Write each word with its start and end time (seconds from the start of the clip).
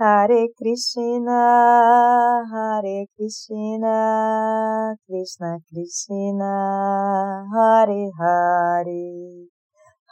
Hare 0.00 0.48
Krishna, 0.56 2.42
Hare 2.50 3.06
Krishna, 3.14 4.96
Krishna 5.04 5.58
Krishna, 5.68 7.44
Hare 7.52 8.08
Hare, 8.18 9.44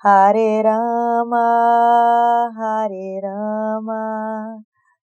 Hare 0.05 0.63
Rama, 0.63 2.53
Hare 2.55 3.21
Rama, 3.23 4.61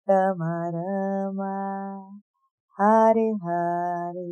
Rama 0.06 0.70
Rama, 0.70 2.20
Hare 2.78 3.34
Hare. 3.42 4.30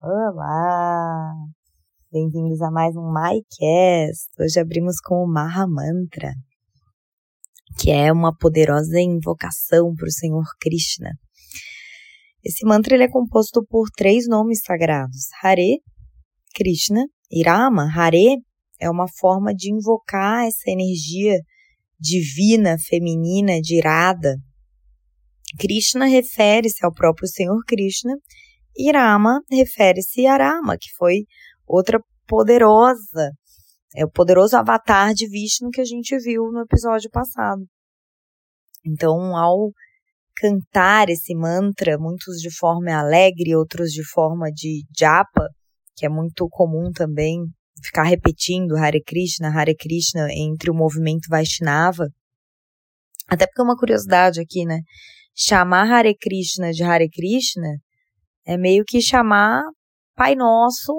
Olá! 0.00 1.34
Bem-vindos 2.10 2.62
a 2.62 2.70
mais 2.70 2.96
um 2.96 3.12
MyCast. 3.12 4.30
Hoje 4.40 4.58
abrimos 4.58 4.98
com 4.98 5.22
o 5.22 5.28
Maha 5.28 5.66
Mantra 5.66 6.32
que 7.82 7.90
é 7.90 8.12
uma 8.12 8.32
poderosa 8.32 9.00
invocação 9.00 9.92
para 9.96 10.06
o 10.06 10.12
Senhor 10.12 10.44
Krishna. 10.60 11.10
Esse 12.44 12.64
mantra 12.64 12.94
ele 12.94 13.02
é 13.02 13.10
composto 13.10 13.64
por 13.68 13.90
três 13.90 14.28
nomes 14.28 14.60
sagrados: 14.64 15.26
Hare, 15.42 15.80
Krishna 16.54 17.04
e 17.28 17.42
Rama. 17.42 17.88
Hare 17.92 18.36
é 18.80 18.88
uma 18.88 19.08
forma 19.08 19.52
de 19.52 19.72
invocar 19.72 20.46
essa 20.46 20.70
energia 20.70 21.36
divina, 21.98 22.76
feminina, 22.78 23.60
de 23.60 23.78
irada. 23.78 24.36
Krishna 25.58 26.06
refere-se 26.06 26.86
ao 26.86 26.92
próprio 26.92 27.26
Senhor 27.26 27.60
Krishna 27.66 28.14
e 28.76 28.92
Rama 28.92 29.40
refere-se 29.50 30.24
a 30.24 30.36
Rama, 30.36 30.76
que 30.78 30.90
foi 30.96 31.24
outra 31.66 32.00
poderosa 32.28 33.32
é 33.94 34.04
o 34.04 34.10
poderoso 34.10 34.56
avatar 34.56 35.12
de 35.12 35.28
Vishnu 35.28 35.70
que 35.70 35.80
a 35.80 35.84
gente 35.84 36.16
viu 36.18 36.50
no 36.50 36.60
episódio 36.60 37.10
passado. 37.10 37.62
Então, 38.84 39.36
ao 39.36 39.70
cantar 40.36 41.08
esse 41.08 41.34
mantra, 41.34 41.98
muitos 41.98 42.38
de 42.38 42.50
forma 42.50 42.92
alegre, 42.92 43.54
outros 43.54 43.90
de 43.90 44.04
forma 44.04 44.50
de 44.50 44.84
japa, 44.98 45.48
que 45.96 46.06
é 46.06 46.08
muito 46.08 46.48
comum 46.48 46.90
também 46.90 47.44
ficar 47.82 48.04
repetindo 48.04 48.76
Hare 48.76 49.02
Krishna, 49.02 49.48
Hare 49.48 49.74
Krishna 49.76 50.28
entre 50.30 50.70
o 50.70 50.74
movimento 50.74 51.28
Vaishnava. 51.28 52.08
Até 53.28 53.46
porque 53.46 53.60
é 53.60 53.64
uma 53.64 53.76
curiosidade 53.76 54.40
aqui, 54.40 54.64
né? 54.64 54.80
Chamar 55.34 55.90
Hare 55.90 56.14
Krishna 56.16 56.72
de 56.72 56.82
Hare 56.82 57.08
Krishna 57.08 57.78
é 58.46 58.56
meio 58.56 58.84
que 58.86 59.00
chamar 59.00 59.62
Pai 60.14 60.34
Nosso 60.34 60.92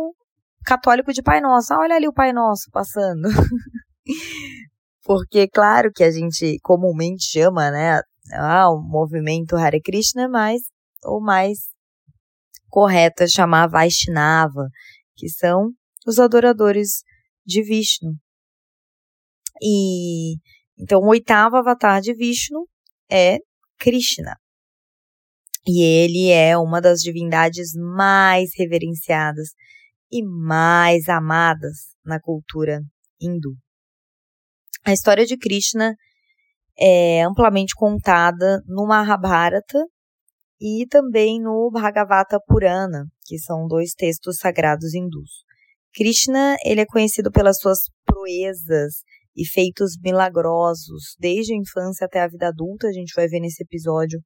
católico 0.65 1.13
de 1.13 1.21
Pai 1.21 1.41
Nosso. 1.41 1.73
Ah, 1.73 1.79
olha 1.79 1.95
ali 1.95 2.07
o 2.07 2.13
Pai 2.13 2.33
Nosso 2.33 2.69
passando. 2.71 3.27
Porque, 5.03 5.47
claro 5.47 5.91
que 5.93 6.03
a 6.03 6.11
gente 6.11 6.57
comumente 6.61 7.25
chama, 7.25 7.69
né, 7.71 7.99
ah, 8.33 8.69
o 8.71 8.81
movimento 8.81 9.55
Hare 9.55 9.81
Krishna, 9.81 10.29
mas 10.29 10.61
o 11.03 11.19
mais 11.19 11.59
correto 12.69 13.23
é 13.23 13.27
chamar 13.27 13.67
Vaishnava, 13.67 14.69
que 15.15 15.29
são 15.29 15.71
os 16.07 16.19
adoradores 16.19 17.03
de 17.45 17.61
Vishnu. 17.61 18.13
E 19.61 20.35
então 20.77 21.01
o 21.01 21.09
oitavo 21.09 21.57
avatar 21.57 22.01
de 22.01 22.13
Vishnu 22.13 22.67
é 23.09 23.37
Krishna. 23.77 24.35
E 25.65 25.81
ele 25.81 26.29
é 26.29 26.57
uma 26.57 26.81
das 26.81 26.99
divindades 26.99 27.73
mais 27.73 28.51
reverenciadas 28.57 29.49
e 30.11 30.23
mais 30.23 31.07
amadas 31.07 31.95
na 32.03 32.19
cultura 32.19 32.81
hindu. 33.19 33.55
A 34.85 34.91
história 34.91 35.25
de 35.25 35.37
Krishna 35.37 35.95
é 36.77 37.23
amplamente 37.23 37.73
contada 37.73 38.61
no 38.67 38.85
Mahabharata 38.85 39.79
e 40.59 40.85
também 40.89 41.41
no 41.41 41.71
Bhagavata 41.71 42.37
Purana, 42.45 43.05
que 43.23 43.39
são 43.39 43.65
dois 43.65 43.93
textos 43.93 44.39
sagrados 44.39 44.93
hindus. 44.93 45.45
Krishna, 45.93 46.57
ele 46.65 46.81
é 46.81 46.85
conhecido 46.85 47.31
pelas 47.31 47.59
suas 47.59 47.79
proezas 48.05 49.03
e 49.37 49.47
feitos 49.47 49.97
milagrosos, 50.03 51.15
desde 51.17 51.53
a 51.53 51.57
infância 51.57 52.05
até 52.05 52.21
a 52.21 52.27
vida 52.27 52.49
adulta. 52.49 52.87
A 52.87 52.91
gente 52.91 53.13
vai 53.15 53.27
ver 53.27 53.39
nesse 53.39 53.63
episódio 53.63 54.19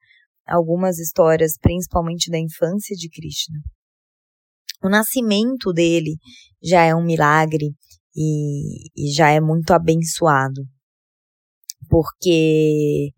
algumas 0.47 0.97
histórias, 0.97 1.53
principalmente 1.61 2.31
da 2.31 2.39
infância 2.39 2.95
de 2.95 3.09
Krishna. 3.09 3.59
O 4.83 4.89
nascimento 4.89 5.71
dele 5.71 6.15
já 6.63 6.83
é 6.83 6.95
um 6.95 7.03
milagre 7.03 7.75
e, 8.17 8.89
e 8.95 9.13
já 9.13 9.29
é 9.29 9.39
muito 9.39 9.71
abençoado. 9.71 10.63
Porque, 11.87 13.11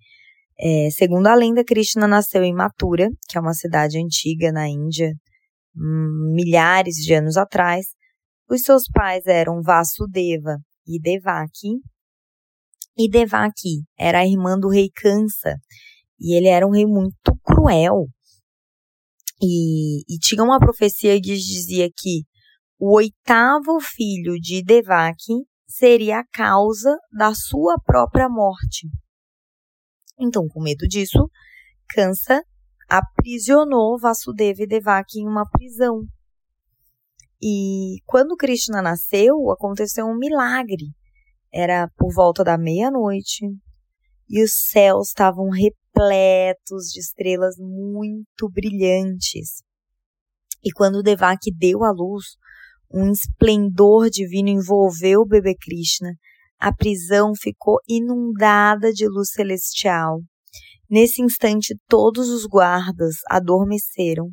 é, 0.60 0.90
segundo 0.92 1.28
a 1.28 1.36
lenda, 1.36 1.64
Krishna 1.64 2.06
nasceu 2.06 2.44
em 2.44 2.54
Mathura, 2.54 3.09
que 3.30 3.38
é 3.38 3.42
uma 3.42 3.54
cidade 3.54 3.98
antiga 3.98 4.52
na 4.52 4.68
Índia, 4.68 5.14
hum, 5.76 6.34
milhares 6.36 6.96
de 6.96 7.14
anos 7.14 7.38
atrás. 7.38 7.86
Os 8.50 8.62
seus 8.62 8.84
pais 8.94 9.26
eram 9.26 9.62
Vasudeva 9.62 10.58
e 10.86 11.00
Devaki. 11.00 11.80
E 12.98 13.09
Devaki 13.09 13.84
era 13.98 14.20
a 14.20 14.28
irmã 14.28 14.59
do 14.59 14.68
rei 14.68 14.90
Kansa. 14.94 15.56
E 16.20 16.36
ele 16.36 16.48
era 16.48 16.68
um 16.68 16.72
rei 16.72 16.86
muito 16.86 17.34
cruel. 17.42 18.08
E, 19.42 20.02
e 20.14 20.18
tinha 20.20 20.44
uma 20.44 20.59
profecia 20.59 21.16
que 21.16 21.34
dizia 21.38 21.90
que 21.96 22.24
o 22.79 22.95
oitavo 22.95 23.81
filho 23.81 24.40
de 24.40 24.63
Devaki 24.63 25.34
seria 25.67 26.19
a 26.19 26.25
causa 26.25 26.97
da 27.12 27.34
sua 27.34 27.75
própria 27.84 28.29
morte. 28.29 28.88
Então, 30.17 30.47
com 30.47 30.62
medo 30.62 30.88
disso, 30.88 31.29
Kansa 31.90 32.41
aprisionou 32.88 34.00
Vasudeva 34.00 34.63
e 34.63 34.67
Devaki 34.67 35.19
em 35.19 35.28
uma 35.28 35.47
prisão. 35.50 36.06
E 37.41 37.97
quando 38.06 38.38
Krishna 38.38 38.81
nasceu, 38.81 39.51
aconteceu 39.51 40.06
um 40.06 40.17
milagre. 40.17 40.94
Era 41.53 41.90
por 41.97 42.13
volta 42.13 42.44
da 42.44 42.57
meia-noite 42.57 43.46
e 44.29 44.44
os 44.44 44.51
céus 44.69 45.09
estavam 45.09 45.50
repletos 45.50 46.88
de 46.94 47.00
estrelas 47.01 47.56
muito 47.57 48.50
brilhantes. 48.50 49.63
E 50.63 50.72
quando 50.72 51.03
Devaki 51.03 51.51
deu 51.53 51.84
à 51.84 51.91
luz, 51.91 52.38
um 52.92 53.12
esplendor 53.12 54.10
divino 54.10 54.50
envolveu 54.50 55.22
o 55.22 55.26
bebê 55.26 55.56
Krishna. 55.56 56.14
A 56.60 56.74
prisão 56.74 57.34
ficou 57.36 57.78
inundada 57.88 58.92
de 58.92 59.08
luz 59.08 59.32
celestial. 59.32 60.22
Nesse 60.90 61.22
instante, 61.22 61.78
todos 61.88 62.30
os 62.30 62.46
guardas 62.46 63.18
adormeceram 63.30 64.32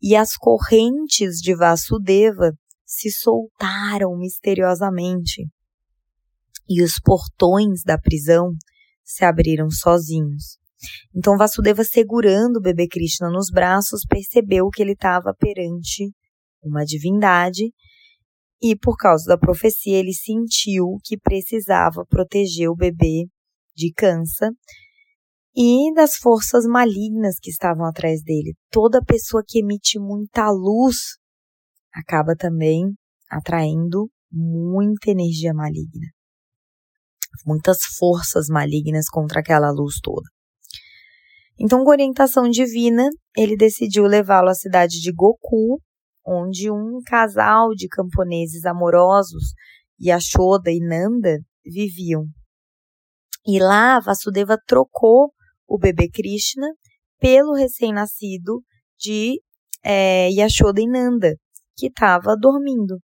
e 0.00 0.14
as 0.14 0.36
correntes 0.36 1.38
de 1.38 1.54
Vasudeva 1.56 2.52
se 2.86 3.10
soltaram 3.10 4.16
misteriosamente. 4.16 5.46
E 6.68 6.82
os 6.82 7.00
portões 7.02 7.82
da 7.84 7.98
prisão 7.98 8.52
se 9.04 9.24
abriram 9.24 9.68
sozinhos. 9.70 10.58
Então 11.14 11.36
Vasudeva, 11.36 11.82
segurando 11.82 12.58
o 12.58 12.62
bebê 12.62 12.86
Krishna 12.86 13.28
nos 13.28 13.50
braços, 13.50 14.02
percebeu 14.08 14.68
que 14.68 14.82
ele 14.82 14.92
estava 14.92 15.34
perante 15.34 16.12
uma 16.62 16.84
divindade 16.84 17.72
e, 18.60 18.76
por 18.76 18.96
causa 18.96 19.24
da 19.26 19.38
profecia, 19.38 19.98
ele 19.98 20.12
sentiu 20.12 20.98
que 21.04 21.16
precisava 21.18 22.04
proteger 22.08 22.68
o 22.68 22.76
bebê 22.76 23.26
de 23.74 23.92
câncer 23.92 24.50
e 25.56 25.92
das 25.94 26.16
forças 26.16 26.64
malignas 26.64 27.36
que 27.40 27.50
estavam 27.50 27.84
atrás 27.84 28.22
dele. 28.22 28.54
Toda 28.70 29.04
pessoa 29.04 29.42
que 29.46 29.60
emite 29.60 29.98
muita 29.98 30.50
luz 30.50 30.96
acaba 31.92 32.34
também 32.36 32.94
atraindo 33.30 34.10
muita 34.30 35.10
energia 35.10 35.54
maligna 35.54 36.08
muitas 37.46 37.78
forças 37.98 38.46
malignas 38.48 39.08
contra 39.08 39.40
aquela 39.40 39.70
luz 39.70 39.96
toda. 40.02 40.26
Então, 41.58 41.82
com 41.82 41.90
orientação 41.90 42.48
divina, 42.48 43.08
ele 43.36 43.56
decidiu 43.56 44.04
levá-lo 44.04 44.48
à 44.48 44.54
cidade 44.54 45.00
de 45.00 45.12
Goku, 45.12 45.80
onde 46.28 46.70
um 46.70 47.00
casal 47.06 47.70
de 47.70 47.88
camponeses 47.88 48.66
amorosos, 48.66 49.54
Yashoda 50.00 50.70
e 50.70 50.78
Nanda, 50.78 51.38
viviam. 51.64 52.26
E 53.46 53.58
lá, 53.58 53.98
Vasudeva 53.98 54.58
trocou 54.66 55.32
o 55.66 55.78
bebê 55.78 56.10
Krishna 56.10 56.68
pelo 57.18 57.54
recém-nascido 57.54 58.62
de 58.98 59.40
é, 59.82 60.28
Yashoda 60.30 60.82
e 60.82 60.86
Nanda, 60.86 61.34
que 61.74 61.86
estava 61.86 62.36
dormindo. 62.36 62.98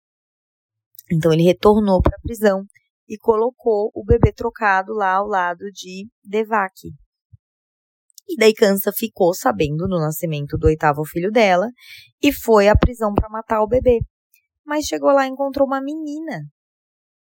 Então 1.11 1.31
ele 1.31 1.43
retornou 1.43 2.01
para 2.01 2.15
a 2.17 2.21
prisão 2.21 2.65
e 3.07 3.17
colocou 3.17 3.91
o 3.93 4.03
bebê 4.03 4.31
trocado 4.33 4.93
lá 4.93 5.15
ao 5.15 5.27
lado 5.27 5.65
de 5.71 6.07
Devaki. 6.23 6.89
E 8.29 8.35
daí 8.37 8.53
Kansa 8.53 8.91
ficou 8.95 9.33
sabendo 9.33 9.87
do 9.87 9.99
nascimento 9.99 10.57
do 10.57 10.67
oitavo 10.67 11.03
filho 11.05 11.31
dela 11.31 11.67
e 12.21 12.31
foi 12.31 12.67
à 12.67 12.75
prisão 12.75 13.13
para 13.13 13.29
matar 13.29 13.61
o 13.61 13.67
bebê. 13.67 13.99
Mas 14.65 14.85
chegou 14.85 15.11
lá 15.11 15.25
e 15.27 15.29
encontrou 15.29 15.67
uma 15.67 15.81
menina 15.81 16.41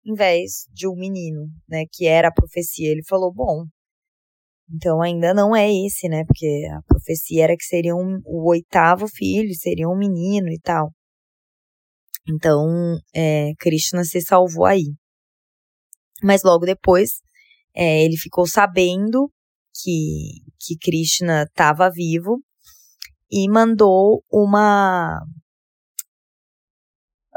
em 0.05 0.15
vez 0.15 0.67
de 0.73 0.89
um 0.89 0.95
menino, 0.97 1.49
né, 1.69 1.85
que 1.93 2.07
era 2.07 2.29
a 2.29 2.33
profecia. 2.33 2.91
Ele 2.91 3.03
falou: 3.07 3.33
"Bom, 3.33 3.65
Então 4.71 5.01
ainda 5.03 5.33
não 5.35 5.57
é 5.57 5.67
esse, 5.71 6.09
né? 6.09 6.25
Porque 6.27 6.69
a 6.71 6.83
profecia 6.83 7.45
era 7.45 7.57
que 7.57 7.65
seria 7.65 7.95
um, 7.97 8.21
o 8.25 8.51
oitavo 8.51 9.09
filho, 9.09 9.55
seria 9.55 9.89
um 9.89 9.97
menino 9.97 10.49
e 10.51 10.61
tal. 10.61 10.93
Então, 12.29 12.99
é, 13.15 13.53
Krishna 13.59 14.05
se 14.05 14.21
salvou 14.21 14.67
aí. 14.67 14.95
Mas 16.23 16.43
logo 16.43 16.67
depois, 16.67 17.11
é, 17.75 18.05
ele 18.05 18.17
ficou 18.17 18.47
sabendo 18.47 19.31
que, 19.75 20.43
que 20.61 20.77
Krishna 20.79 21.45
estava 21.45 21.91
vivo 21.91 22.43
e 23.31 23.49
mandou 23.51 24.23
uma. 24.31 25.21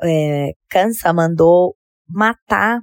É, 0.03 0.53
Kansa 0.69 1.13
mandou 1.13 1.75
matar 2.07 2.81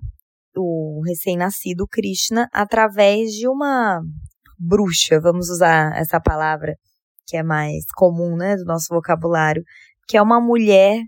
o 0.56 1.02
recém-nascido 1.06 1.86
Krishna 1.86 2.48
através 2.52 3.32
de 3.32 3.48
uma 3.48 4.00
bruxa, 4.58 5.20
vamos 5.20 5.48
usar 5.48 5.96
essa 5.96 6.20
palavra 6.20 6.76
que 7.26 7.36
é 7.36 7.42
mais 7.42 7.84
comum, 7.94 8.36
né, 8.36 8.56
do 8.56 8.64
nosso 8.64 8.86
vocabulário, 8.88 9.62
que 10.08 10.16
é 10.16 10.22
uma 10.22 10.40
mulher 10.40 11.02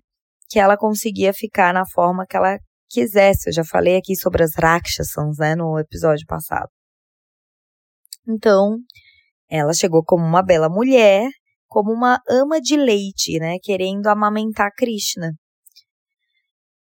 que 0.49 0.59
ela 0.59 0.77
conseguia 0.77 1.33
ficar 1.33 1.73
na 1.73 1.87
forma 1.87 2.27
que 2.29 2.37
ela 2.37 2.59
quisesse. 2.91 3.49
Eu 3.49 3.55
já 3.55 3.65
falei 3.65 3.97
aqui 3.97 4.15
sobre 4.17 4.43
as 4.43 4.53
Rakshasans, 4.55 5.39
né, 5.39 5.55
no 5.55 5.79
episódio 5.79 6.27
passado. 6.27 6.69
Então, 8.29 8.77
ela 9.49 9.73
chegou 9.73 10.03
como 10.05 10.25
uma 10.25 10.43
bela 10.43 10.69
mulher, 10.69 11.29
como 11.67 11.93
uma 11.93 12.21
ama 12.29 12.61
de 12.61 12.77
leite, 12.77 13.39
né, 13.39 13.57
querendo 13.63 14.07
amamentar 14.09 14.71
Krishna. 14.77 15.33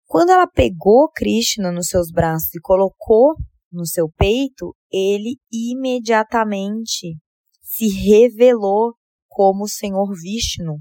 Quando 0.06 0.30
ela 0.30 0.48
pegou 0.48 1.10
Krishna 1.10 1.72
nos 1.72 1.88
seus 1.88 2.12
braços 2.12 2.54
e 2.54 2.62
colocou 2.62 3.36
no 3.72 3.86
seu 3.86 4.08
peito, 4.10 4.76
ele 4.92 5.38
imediatamente 5.52 7.18
se 7.62 7.88
revelou 7.88 8.94
como 9.28 9.64
o 9.64 9.70
Senhor 9.70 10.08
Vishnu 10.14 10.78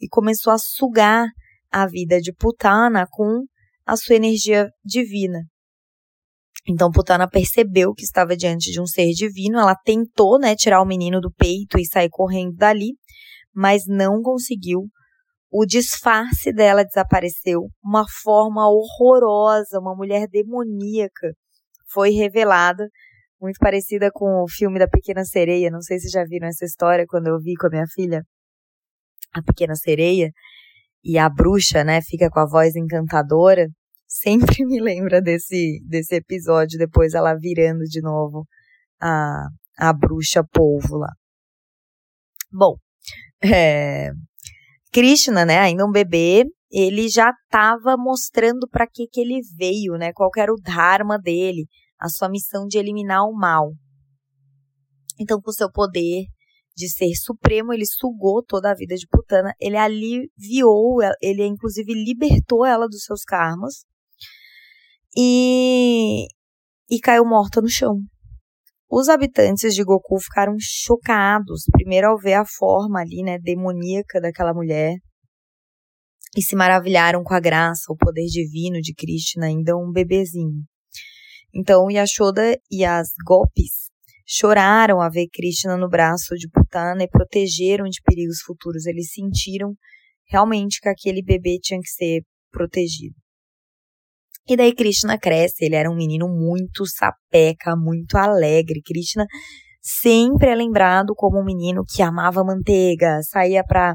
e 0.00 0.08
começou 0.08 0.52
a 0.52 0.58
sugar 0.58 1.26
a 1.70 1.86
vida 1.88 2.20
de 2.20 2.32
Putana 2.32 3.06
com 3.10 3.44
a 3.84 3.96
sua 3.96 4.14
energia 4.14 4.68
divina. 4.84 5.40
Então 6.68 6.90
Putana 6.90 7.28
percebeu 7.28 7.94
que 7.94 8.04
estava 8.04 8.36
diante 8.36 8.72
de 8.72 8.80
um 8.80 8.86
ser 8.86 9.10
divino, 9.12 9.58
ela 9.58 9.76
tentou, 9.76 10.38
né, 10.38 10.56
tirar 10.56 10.82
o 10.82 10.86
menino 10.86 11.20
do 11.20 11.30
peito 11.30 11.78
e 11.78 11.86
sair 11.86 12.08
correndo 12.10 12.56
dali, 12.56 12.94
mas 13.54 13.84
não 13.86 14.20
conseguiu. 14.20 14.88
O 15.50 15.64
disfarce 15.64 16.52
dela 16.52 16.84
desapareceu, 16.84 17.68
uma 17.82 18.04
forma 18.22 18.68
horrorosa, 18.68 19.78
uma 19.78 19.94
mulher 19.94 20.26
demoníaca 20.28 21.32
foi 21.88 22.10
revelada, 22.10 22.88
muito 23.40 23.58
parecida 23.58 24.10
com 24.12 24.42
o 24.42 24.48
filme 24.48 24.78
da 24.78 24.88
Pequena 24.88 25.24
Sereia. 25.24 25.70
Não 25.70 25.80
sei 25.80 25.98
se 25.98 26.08
já 26.08 26.24
viram 26.24 26.48
essa 26.48 26.64
história 26.64 27.06
quando 27.06 27.28
eu 27.28 27.38
vi 27.38 27.54
com 27.54 27.68
a 27.68 27.70
minha 27.70 27.86
filha. 27.94 28.22
A 29.32 29.42
Pequena 29.42 29.74
Sereia 29.74 30.30
e 31.04 31.18
a 31.18 31.28
bruxa, 31.28 31.84
né, 31.84 32.00
fica 32.02 32.28
com 32.28 32.40
a 32.40 32.46
voz 32.46 32.74
encantadora, 32.74 33.68
sempre 34.20 34.64
me 34.64 34.80
lembra 34.80 35.20
desse, 35.20 35.80
desse 35.86 36.14
episódio, 36.14 36.78
depois 36.78 37.14
ela 37.14 37.34
virando 37.34 37.84
de 37.84 38.00
novo 38.00 38.46
a, 39.00 39.46
a 39.78 39.92
bruxa 39.92 40.42
polvo 40.44 40.96
lá. 40.96 41.12
Bom, 42.52 42.76
é, 43.42 44.10
Krishna, 44.92 45.44
né, 45.44 45.58
ainda 45.58 45.84
um 45.84 45.90
bebê, 45.90 46.44
ele 46.70 47.08
já 47.08 47.30
estava 47.30 47.96
mostrando 47.96 48.68
para 48.68 48.86
que, 48.86 49.06
que 49.06 49.20
ele 49.20 49.40
veio, 49.56 49.94
né, 49.98 50.12
qual 50.12 50.30
era 50.36 50.52
o 50.52 50.60
dharma 50.60 51.18
dele, 51.18 51.66
a 51.98 52.08
sua 52.08 52.28
missão 52.28 52.66
de 52.66 52.78
eliminar 52.78 53.24
o 53.24 53.34
mal. 53.34 53.72
Então, 55.18 55.40
com 55.40 55.52
seu 55.52 55.70
poder 55.70 56.24
de 56.74 56.90
ser 56.90 57.14
supremo, 57.14 57.72
ele 57.72 57.86
sugou 57.86 58.42
toda 58.42 58.70
a 58.70 58.74
vida 58.74 58.94
de 58.96 59.06
Putana, 59.06 59.54
ele 59.58 59.78
aliviou, 59.78 60.98
ele 61.22 61.46
inclusive 61.46 61.92
libertou 61.92 62.66
ela 62.66 62.86
dos 62.86 63.02
seus 63.02 63.22
karmas 63.22 63.86
e, 65.16 66.26
e 66.90 67.00
caiu 67.00 67.24
morta 67.24 67.60
no 67.60 67.68
chão. 67.68 67.98
Os 68.88 69.08
habitantes 69.08 69.74
de 69.74 69.82
Goku 69.82 70.20
ficaram 70.20 70.54
chocados, 70.60 71.64
primeiro 71.72 72.08
ao 72.08 72.18
ver 72.18 72.34
a 72.34 72.44
forma 72.44 73.00
ali, 73.00 73.22
né, 73.22 73.38
demoníaca 73.38 74.20
daquela 74.20 74.54
mulher, 74.54 74.96
e 76.36 76.42
se 76.42 76.54
maravilharam 76.54 77.24
com 77.24 77.34
a 77.34 77.40
graça, 77.40 77.90
o 77.90 77.96
poder 77.96 78.26
divino 78.26 78.80
de 78.80 78.94
Krishna, 78.94 79.46
ainda 79.46 79.76
um 79.76 79.90
bebezinho. 79.90 80.62
Então 81.54 81.90
Yashoda 81.90 82.58
e 82.70 82.84
as 82.84 83.08
Gopis 83.24 83.86
choraram 84.26 85.00
a 85.00 85.08
ver 85.08 85.26
Krishna 85.32 85.76
no 85.76 85.88
braço 85.88 86.34
de 86.34 86.48
Putana 86.48 87.04
e 87.04 87.08
protegeram 87.08 87.84
de 87.84 88.02
perigos 88.02 88.40
futuros. 88.44 88.84
Eles 88.84 89.12
sentiram 89.12 89.74
realmente 90.28 90.80
que 90.80 90.88
aquele 90.88 91.22
bebê 91.22 91.58
tinha 91.60 91.80
que 91.80 91.88
ser 91.88 92.22
protegido. 92.50 93.14
E 94.48 94.56
daí 94.56 94.74
Krishna 94.74 95.18
cresce, 95.18 95.64
ele 95.64 95.74
era 95.74 95.90
um 95.90 95.96
menino 95.96 96.28
muito 96.28 96.86
sapeca, 96.86 97.74
muito 97.76 98.16
alegre. 98.16 98.80
Krishna 98.84 99.26
sempre 99.82 100.50
é 100.50 100.54
lembrado 100.54 101.14
como 101.16 101.40
um 101.40 101.44
menino 101.44 101.82
que 101.84 102.02
amava 102.02 102.44
manteiga, 102.44 103.20
saía 103.22 103.62
para 103.64 103.94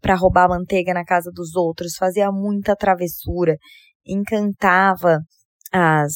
para 0.00 0.16
roubar 0.16 0.48
manteiga 0.48 0.92
na 0.92 1.04
casa 1.04 1.30
dos 1.32 1.54
outros, 1.54 1.94
fazia 1.96 2.32
muita 2.32 2.74
travessura, 2.74 3.56
encantava 4.04 5.20
as 5.72 6.12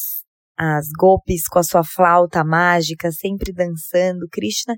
as 0.59 0.87
golpes 0.99 1.47
com 1.49 1.59
a 1.59 1.63
sua 1.63 1.85
flauta 1.85 2.43
mágica, 2.43 3.13
sempre 3.13 3.53
dançando. 3.53 4.27
Krishna, 4.33 4.75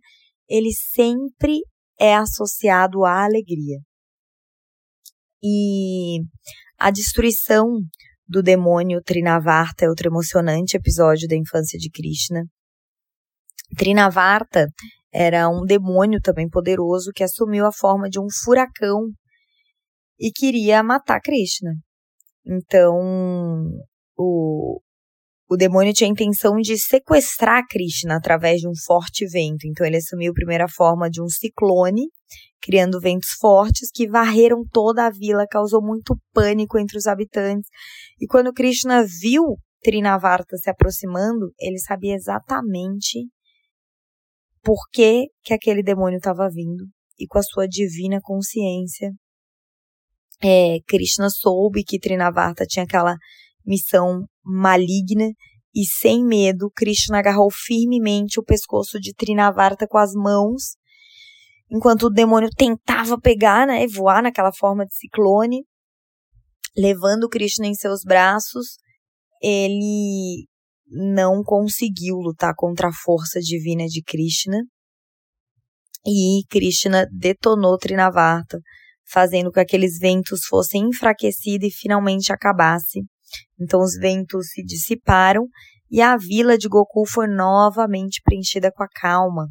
ele 0.49 0.73
sempre 0.73 1.61
é 1.99 2.17
associado 2.17 3.05
à 3.05 3.25
alegria. 3.25 3.79
E 5.43 6.19
a 6.79 6.91
destruição 6.91 7.67
do 8.29 8.43
demônio 8.43 9.01
Trinavarta 9.03 9.85
é 9.85 9.89
outro 9.89 10.09
emocionante 10.09 10.77
episódio 10.77 11.27
da 11.27 11.37
infância 11.37 11.79
de 11.79 11.91
Krishna. 11.91 12.45
Trinavarta 13.77 14.67
era 15.13 15.49
um 15.49 15.65
demônio 15.65 16.21
também 16.21 16.49
poderoso 16.49 17.11
que 17.15 17.25
assumiu 17.25 17.67
a 17.67 17.73
forma 17.73 18.09
de 18.09 18.21
um 18.21 18.27
furacão 18.45 19.09
e 20.19 20.31
queria 20.31 20.83
matar 20.83 21.21
Krishna. 21.21 21.73
Então, 22.47 22.99
o, 24.17 24.81
o 25.49 25.57
demônio 25.57 25.93
tinha 25.93 26.09
a 26.09 26.13
intenção 26.13 26.57
de 26.57 26.77
sequestrar 26.79 27.63
Krishna 27.69 28.17
através 28.17 28.61
de 28.61 28.69
um 28.69 28.73
forte 28.85 29.27
vento. 29.27 29.67
Então 29.67 29.87
ele 29.87 29.97
assumiu 29.97 30.33
a 30.33 30.35
primeira 30.35 30.69
forma 30.69 31.09
de 31.09 31.23
um 31.23 31.29
ciclone, 31.29 32.09
criando 32.61 33.01
ventos 33.01 33.31
fortes 33.39 33.91
que 33.93 34.09
varreram 34.09 34.65
toda 34.71 35.07
a 35.07 35.11
vila, 35.11 35.47
causou 35.49 35.83
muito 35.83 36.17
pânico 36.33 36.79
entre 36.79 36.99
os 36.99 37.07
habitantes. 37.07 37.69
E 38.21 38.27
quando 38.27 38.53
Krishna 38.53 39.05
viu 39.05 39.57
Trinavarta 39.83 40.57
se 40.57 40.69
aproximando, 40.69 41.53
ele 41.59 41.79
sabia 41.79 42.15
exatamente 42.15 43.27
por 44.63 44.79
que, 44.93 45.27
que 45.43 45.55
aquele 45.55 45.83
demônio 45.83 46.17
estava 46.17 46.49
vindo. 46.51 46.85
E 47.19 47.27
com 47.27 47.39
a 47.39 47.43
sua 47.43 47.67
divina 47.67 48.21
consciência, 48.21 49.13
é, 50.43 50.79
Krishna 50.87 51.29
soube 51.31 51.83
que 51.85 51.99
Trinavarta 51.99 52.65
tinha 52.67 52.85
aquela 52.85 53.17
missão 53.65 54.25
maligna 54.45 55.31
e 55.75 55.85
sem 55.85 56.25
medo, 56.25 56.71
Krishna 56.75 57.19
agarrou 57.19 57.49
firmemente 57.51 58.41
o 58.41 58.45
pescoço 58.45 58.99
de 58.99 59.15
Trinavarta 59.15 59.87
com 59.87 59.99
as 59.99 60.13
mãos, 60.13 60.77
enquanto 61.71 62.05
o 62.05 62.11
demônio 62.11 62.49
tentava 62.57 63.19
pegar, 63.19 63.67
né, 63.67 63.87
voar 63.87 64.23
naquela 64.23 64.53
forma 64.53 64.85
de 64.85 64.95
ciclone, 64.95 65.65
levando 66.77 67.29
Krishna 67.29 67.67
em 67.67 67.75
seus 67.75 68.03
braços, 68.05 68.77
ele 69.43 70.47
não 70.87 71.43
conseguiu 71.43 72.17
lutar 72.17 72.55
contra 72.57 72.89
a 72.89 72.93
força 72.93 73.41
divina 73.41 73.87
de 73.87 74.03
Krishna. 74.03 74.59
E 76.07 76.43
Krishna 76.49 77.07
detonou 77.13 77.77
Trinavarta, 77.77 78.59
fazendo 79.11 79.47
com 79.47 79.55
que 79.55 79.61
aqueles 79.61 79.99
ventos 79.99 80.47
fossem 80.47 80.89
enfraquecidos 80.89 81.69
e 81.69 81.73
finalmente 81.73 82.33
acabasse 82.33 83.01
então 83.61 83.81
os 83.81 83.95
ventos 83.95 84.49
se 84.51 84.63
dissiparam 84.63 85.47
e 85.91 86.01
a 86.01 86.17
vila 86.17 86.57
de 86.57 86.69
Goku 86.69 87.07
foi 87.07 87.27
novamente 87.27 88.21
preenchida 88.23 88.71
com 88.73 88.83
a 88.83 88.89
calma 88.89 89.49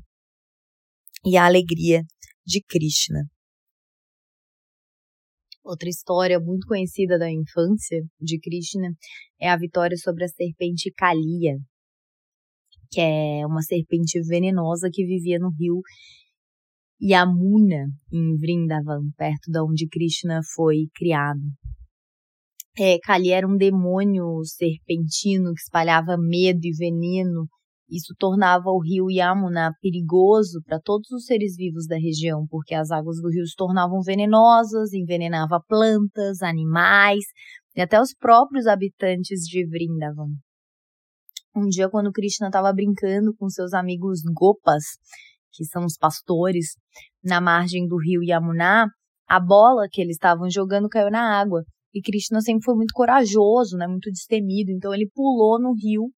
e 1.28 1.36
a 1.36 1.46
alegria 1.46 2.04
de 2.46 2.64
Krishna. 2.64 3.26
Outra 5.62 5.90
história 5.90 6.40
muito 6.40 6.66
conhecida 6.66 7.20
da 7.20 7.30
infância 7.30 8.02
de 8.18 8.40
Krishna 8.40 8.96
é 9.38 9.50
a 9.50 9.58
vitória 9.58 9.98
sobre 9.98 10.24
a 10.24 10.30
serpente 10.30 10.90
Kalia, 10.96 11.58
que 12.90 13.02
é 13.02 13.46
uma 13.46 13.62
serpente 13.62 14.22
venenosa 14.22 14.90
que 14.90 15.06
vivia 15.06 15.38
no 15.38 15.50
rio 15.50 15.82
Yamuna, 17.02 17.88
em 18.10 18.38
Vrindavan, 18.38 19.12
perto 19.18 19.52
de 19.52 19.60
onde 19.60 19.86
Krishna 19.90 20.40
foi 20.56 20.88
criado. 20.96 21.42
É, 22.80 22.98
Kali 23.00 23.32
era 23.32 23.46
um 23.46 23.58
demônio 23.58 24.46
serpentino 24.46 25.54
que 25.54 25.60
espalhava 25.60 26.16
medo 26.18 26.64
e 26.64 26.72
veneno 26.72 27.50
Isso 27.90 28.14
tornava 28.20 28.70
o 28.70 28.82
rio 28.82 29.10
Yamuna 29.10 29.72
perigoso 29.82 30.62
para 30.66 30.80
todos 30.80 31.10
os 31.12 31.26
seres 31.26 31.56
vivos 31.56 31.88
da 31.88 31.96
região, 31.96 32.46
porque 32.50 32.76
as 32.76 32.92
águas 32.92 33.22
do 33.22 33.30
rio 33.30 33.46
se 33.46 33.56
tornavam 33.56 34.02
venenosas, 34.02 34.92
envenenava 34.92 35.62
plantas, 35.66 36.42
animais 36.42 37.24
e 37.76 37.82
até 37.82 38.02
os 38.02 38.14
próprios 38.14 38.68
habitantes 38.68 39.42
de 39.42 39.66
Vrindavan. 39.66 40.28
Um 41.56 41.68
dia, 41.70 41.90
quando 41.90 42.12
Krishna 42.12 42.48
estava 42.48 42.74
brincando 42.74 43.34
com 43.36 43.50
seus 43.50 43.74
amigos 43.74 44.20
Gopas, 44.34 44.84
que 45.54 45.64
são 45.64 45.86
os 45.86 45.98
pastores, 45.98 46.76
na 47.24 47.40
margem 47.40 47.88
do 47.88 47.98
rio 47.98 48.22
Yamuna, 48.22 48.88
a 49.28 49.40
bola 49.40 49.88
que 49.90 50.02
eles 50.02 50.18
estavam 50.18 50.50
jogando 50.50 50.90
caiu 50.90 51.10
na 51.10 51.40
água. 51.40 51.64
E 51.94 52.02
Krishna 52.02 52.42
sempre 52.42 52.66
foi 52.66 52.76
muito 52.76 52.94
corajoso, 52.94 53.78
né, 53.78 53.88
muito 53.88 54.12
destemido, 54.12 54.72
então 54.72 54.94
ele 54.94 55.10
pulou 55.16 55.60
no 55.60 55.74
rio 55.74 56.12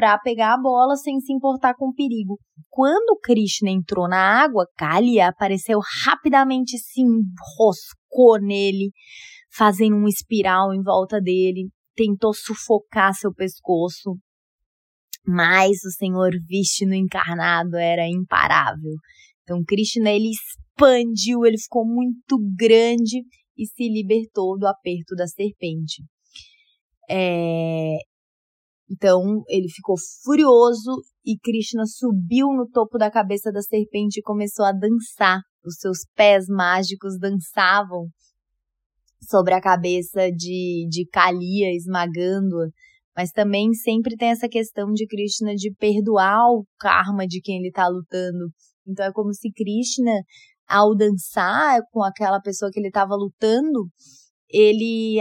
para 0.00 0.18
pegar 0.18 0.54
a 0.54 0.58
bola 0.58 0.96
sem 0.96 1.20
se 1.20 1.30
importar 1.30 1.74
com 1.74 1.90
o 1.90 1.94
perigo. 1.94 2.38
Quando 2.70 3.20
Krishna 3.22 3.68
entrou 3.68 4.08
na 4.08 4.42
água, 4.42 4.64
Kalia 4.74 5.28
apareceu 5.28 5.78
rapidamente, 6.06 6.78
se 6.78 7.02
enroscou 7.02 8.40
nele, 8.40 8.92
fazendo 9.52 9.96
um 9.96 10.08
espiral 10.08 10.72
em 10.72 10.82
volta 10.82 11.20
dele, 11.20 11.68
tentou 11.94 12.32
sufocar 12.32 13.12
seu 13.12 13.30
pescoço. 13.30 14.16
Mas 15.26 15.84
o 15.84 15.90
Senhor 15.90 16.30
Vishnu 16.48 16.94
encarnado 16.94 17.76
era 17.76 18.08
imparável. 18.08 18.94
Então 19.42 19.62
Krishna 19.62 20.08
ele 20.08 20.30
expandiu, 20.30 21.44
ele 21.44 21.58
ficou 21.58 21.84
muito 21.84 22.38
grande 22.56 23.22
e 23.54 23.66
se 23.66 23.86
libertou 23.86 24.56
do 24.58 24.66
aperto 24.66 25.14
da 25.14 25.26
serpente. 25.26 26.02
É, 27.06 27.79
então 28.90 29.44
ele 29.48 29.68
ficou 29.68 29.94
furioso 30.24 30.90
e 31.24 31.38
Krishna 31.38 31.86
subiu 31.86 32.48
no 32.48 32.68
topo 32.68 32.98
da 32.98 33.10
cabeça 33.10 33.52
da 33.52 33.62
serpente 33.62 34.18
e 34.18 34.22
começou 34.22 34.64
a 34.64 34.72
dançar. 34.72 35.40
Os 35.64 35.76
seus 35.76 35.98
pés 36.16 36.46
mágicos 36.48 37.18
dançavam 37.18 38.08
sobre 39.28 39.54
a 39.54 39.60
cabeça 39.60 40.32
de, 40.32 40.86
de 40.88 41.06
Kalia, 41.12 41.74
esmagando-a. 41.76 42.68
Mas 43.16 43.30
também 43.30 43.72
sempre 43.74 44.16
tem 44.16 44.30
essa 44.30 44.48
questão 44.48 44.90
de 44.92 45.06
Krishna 45.06 45.54
de 45.54 45.72
perdoar 45.74 46.48
o 46.48 46.64
karma 46.78 47.26
de 47.26 47.40
quem 47.40 47.58
ele 47.58 47.68
está 47.68 47.86
lutando. 47.86 48.48
Então 48.86 49.04
é 49.04 49.12
como 49.12 49.32
se 49.34 49.50
Krishna, 49.52 50.22
ao 50.66 50.96
dançar 50.96 51.80
com 51.92 52.02
aquela 52.02 52.40
pessoa 52.40 52.70
que 52.72 52.80
ele 52.80 52.88
estava 52.88 53.14
lutando, 53.14 53.88
ele, 54.52 55.18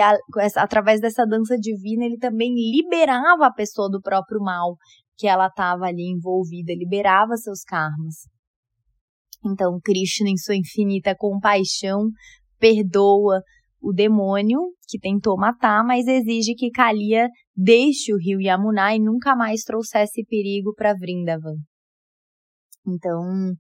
através 0.55 1.00
dessa 1.00 1.25
dança 1.25 1.57
divina, 1.57 2.05
ele 2.05 2.17
também 2.17 2.53
liberava 2.53 3.45
a 3.45 3.53
pessoa 3.53 3.89
do 3.89 4.01
próprio 4.01 4.41
mal 4.41 4.75
que 5.15 5.27
ela 5.27 5.48
estava 5.48 5.86
ali 5.86 6.09
envolvida, 6.09 6.74
liberava 6.74 7.36
seus 7.36 7.62
karmas. 7.63 8.27
Então, 9.45 9.79
Krishna, 9.83 10.29
em 10.29 10.38
sua 10.38 10.55
infinita 10.55 11.15
compaixão, 11.15 12.09
perdoa 12.57 13.41
o 13.81 13.93
demônio 13.93 14.59
que 14.88 15.00
tentou 15.00 15.38
matar, 15.38 15.83
mas 15.86 16.07
exige 16.07 16.53
que 16.55 16.69
Kalia 16.69 17.29
deixe 17.55 18.13
o 18.13 18.17
rio 18.17 18.41
Yamuna 18.41 18.95
e 18.95 19.00
nunca 19.00 19.36
mais 19.36 19.63
trouxesse 19.63 20.25
perigo 20.25 20.74
para 20.74 20.93
Vrindavan. 20.93 21.55
Então, 22.88 23.53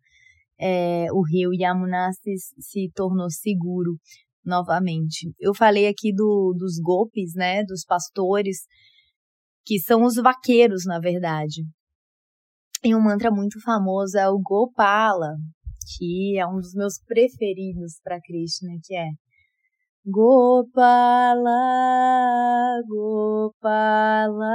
é, 0.59 1.07
o 1.13 1.21
rio 1.21 1.53
Yamuna 1.53 2.09
se, 2.13 2.35
se 2.59 2.91
tornou 2.93 3.29
seguro 3.29 3.97
novamente. 4.45 5.31
Eu 5.39 5.53
falei 5.53 5.87
aqui 5.87 6.13
do, 6.13 6.53
dos 6.57 6.79
golpes, 6.81 7.33
né, 7.35 7.63
dos 7.63 7.85
pastores, 7.85 8.59
que 9.65 9.79
são 9.79 10.03
os 10.03 10.15
vaqueiros, 10.15 10.85
na 10.85 10.99
verdade. 10.99 11.63
E 12.83 12.95
um 12.95 13.01
mantra 13.01 13.29
muito 13.29 13.61
famoso 13.61 14.17
é 14.17 14.27
o 14.29 14.39
Gopala, 14.39 15.35
que 15.97 16.37
é 16.37 16.47
um 16.47 16.55
dos 16.55 16.73
meus 16.73 16.97
preferidos 17.05 17.99
para 18.03 18.21
Krishna, 18.21 18.71
que 18.83 18.95
é 18.95 19.09
Gopala, 20.05 21.49
Gopala, 22.87 24.45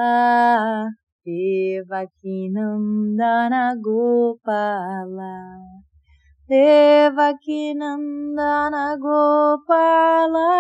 Devakinandana 1.25 3.77
Gopala. 3.77 5.74
Devakinandana 6.45 9.01
Gopala, 9.01 10.53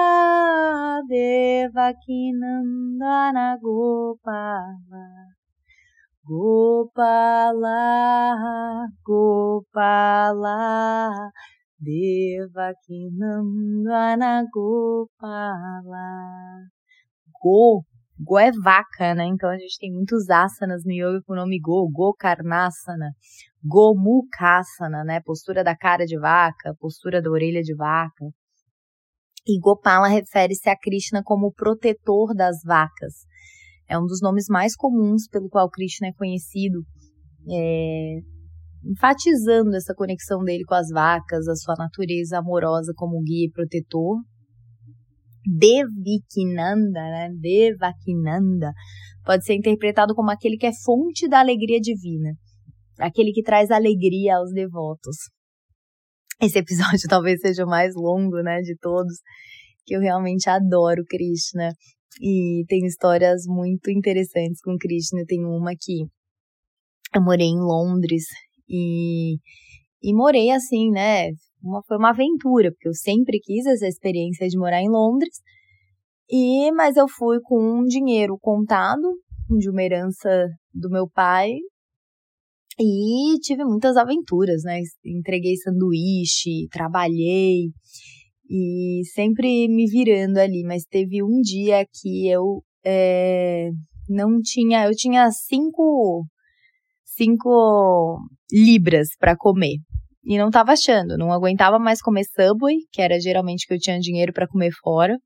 Devakinandana 1.04 3.60
Gopala. 3.60 5.36
Gopala, 6.24 7.84
Gopala, 9.04 10.56
Devakinandana 11.84 14.48
Gopala. 14.48 16.08
Go, 17.42 17.84
Go 18.18 18.38
é 18.38 18.50
vaca, 18.52 19.14
né? 19.14 19.26
Então 19.26 19.50
a 19.50 19.56
gente 19.56 19.76
tem 19.78 19.92
muitos 19.92 20.28
asanas 20.30 20.82
no 20.84 20.92
yoga 20.92 21.20
com 21.26 21.32
o 21.32 21.36
nome 21.36 21.58
Go, 21.60 21.88
Gokarnasana. 21.90 23.10
Gomukhasana, 23.64 25.02
né? 25.04 25.20
Postura 25.24 25.64
da 25.64 25.76
cara 25.76 26.04
de 26.04 26.18
vaca, 26.18 26.74
postura 26.78 27.20
da 27.20 27.30
orelha 27.30 27.60
de 27.60 27.74
vaca. 27.74 28.24
E 29.46 29.58
Gopala 29.58 30.08
refere-se 30.08 30.70
a 30.70 30.78
Krishna 30.78 31.22
como 31.24 31.52
protetor 31.52 32.34
das 32.34 32.62
vacas. 32.64 33.26
É 33.88 33.98
um 33.98 34.06
dos 34.06 34.20
nomes 34.22 34.46
mais 34.48 34.74
comuns 34.74 35.28
pelo 35.28 35.48
qual 35.48 35.68
Krishna 35.68 36.08
é 36.08 36.12
conhecido, 36.12 36.82
é, 37.50 38.20
enfatizando 38.84 39.76
essa 39.76 39.94
conexão 39.94 40.42
dele 40.42 40.64
com 40.64 40.74
as 40.74 40.88
vacas, 40.88 41.46
a 41.48 41.54
sua 41.56 41.74
natureza 41.76 42.38
amorosa 42.38 42.92
como 42.96 43.20
guia 43.22 43.46
e 43.46 43.50
protetor. 43.50 44.18
Devikinanda, 45.46 47.00
né? 47.00 47.30
Devakinanda, 47.34 48.72
pode 49.24 49.44
ser 49.44 49.54
interpretado 49.54 50.14
como 50.14 50.30
aquele 50.30 50.56
que 50.56 50.66
é 50.66 50.72
fonte 50.84 51.28
da 51.28 51.40
alegria 51.40 51.80
divina 51.80 52.32
aquele 52.98 53.32
que 53.32 53.42
traz 53.42 53.70
alegria 53.70 54.36
aos 54.36 54.52
devotos. 54.52 55.16
Esse 56.40 56.58
episódio 56.58 57.06
talvez 57.08 57.40
seja 57.40 57.64
o 57.64 57.68
mais 57.68 57.94
longo, 57.94 58.42
né, 58.42 58.60
de 58.60 58.76
todos, 58.76 59.14
que 59.84 59.94
eu 59.94 60.00
realmente 60.00 60.48
adoro 60.48 61.04
Krishna 61.08 61.70
e 62.20 62.64
tem 62.68 62.86
histórias 62.86 63.42
muito 63.46 63.90
interessantes 63.90 64.60
com 64.62 64.76
Krishna. 64.78 65.24
Tem 65.26 65.44
uma 65.44 65.72
que 65.78 66.04
eu 67.14 67.22
morei 67.22 67.48
em 67.48 67.60
Londres 67.60 68.24
e, 68.68 69.36
e 70.02 70.14
morei 70.14 70.50
assim, 70.50 70.90
né? 70.90 71.30
Uma, 71.64 71.82
foi 71.82 71.96
uma 71.96 72.10
aventura, 72.10 72.70
porque 72.70 72.88
eu 72.88 72.94
sempre 72.94 73.40
quis 73.40 73.64
essa 73.64 73.88
experiência 73.88 74.46
de 74.46 74.58
morar 74.58 74.82
em 74.82 74.90
Londres. 74.90 75.40
E 76.30 76.70
mas 76.72 76.96
eu 76.96 77.08
fui 77.08 77.38
com 77.42 77.80
um 77.80 77.84
dinheiro 77.84 78.36
contado 78.38 79.02
de 79.58 79.70
uma 79.70 79.82
herança 79.82 80.46
do 80.72 80.90
meu 80.90 81.08
pai 81.08 81.52
e 82.78 83.38
tive 83.40 83.64
muitas 83.64 83.96
aventuras, 83.96 84.62
né? 84.64 84.80
Entreguei 85.04 85.56
sanduíche, 85.56 86.68
trabalhei 86.70 87.70
e 88.50 89.02
sempre 89.14 89.68
me 89.68 89.86
virando 89.86 90.38
ali. 90.38 90.62
Mas 90.64 90.84
teve 90.84 91.22
um 91.22 91.40
dia 91.40 91.86
que 91.86 92.28
eu 92.28 92.62
é, 92.84 93.70
não 94.08 94.40
tinha. 94.42 94.86
Eu 94.86 94.92
tinha 94.92 95.30
cinco, 95.30 96.26
cinco 97.04 98.18
libras 98.50 99.08
para 99.18 99.36
comer. 99.36 99.76
E 100.24 100.38
não 100.38 100.50
tava 100.50 100.72
achando, 100.72 101.18
não 101.18 101.32
aguentava 101.32 101.78
mais 101.78 102.00
comer 102.00 102.24
Subway, 102.24 102.76
que 102.90 103.02
era 103.02 103.20
geralmente 103.20 103.66
que 103.66 103.74
eu 103.74 103.78
tinha 103.78 103.98
dinheiro 103.98 104.32
para 104.32 104.48
comer 104.48 104.70
fora. 104.82 105.18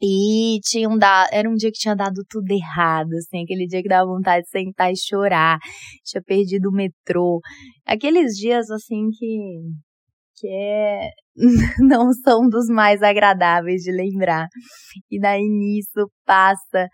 E 0.00 0.60
tinham 0.62 0.96
dado, 0.96 1.28
era 1.32 1.48
um 1.48 1.54
dia 1.54 1.72
que 1.72 1.78
tinha 1.78 1.96
dado 1.96 2.22
tudo 2.28 2.52
errado, 2.52 3.14
assim, 3.14 3.42
aquele 3.42 3.66
dia 3.66 3.82
que 3.82 3.88
dava 3.88 4.06
vontade 4.06 4.44
de 4.44 4.50
sentar 4.50 4.92
e 4.92 4.96
chorar, 4.96 5.58
tinha 6.04 6.22
perdido 6.22 6.68
o 6.68 6.72
metrô. 6.72 7.40
Aqueles 7.84 8.34
dias, 8.34 8.70
assim, 8.70 9.08
que, 9.10 9.38
que 10.36 10.48
é, 10.48 11.10
não 11.80 12.12
são 12.12 12.48
dos 12.48 12.68
mais 12.68 13.02
agradáveis 13.02 13.82
de 13.82 13.90
lembrar. 13.90 14.46
E 15.10 15.18
daí 15.18 15.42
nisso 15.48 16.08
passa 16.24 16.88